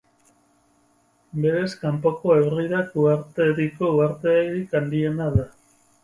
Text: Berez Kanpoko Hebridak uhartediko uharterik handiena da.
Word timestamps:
Berez 1.41 1.67
Kanpoko 1.81 2.31
Hebridak 2.35 2.95
uhartediko 3.01 3.91
uharterik 3.99 4.73
handiena 4.81 5.29
da. 5.37 5.45